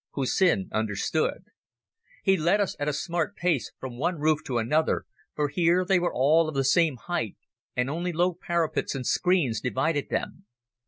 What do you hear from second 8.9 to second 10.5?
and screens divided them.